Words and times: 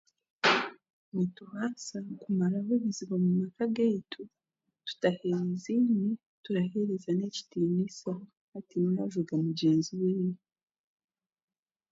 nitubaasa 1.15 1.97
kumaraho 2.21 2.71
ebizibu 2.77 3.13
omu 3.17 3.29
maka 3.41 3.65
gaitu 3.77 4.21
tutahaiziine 4.87 6.09
tukaheerezana 6.43 7.23
ekiniisa 7.29 8.11
hataine 8.51 8.89
orajooga 8.99 9.35
mugyenzi 9.45 9.91
weeye 10.01 10.35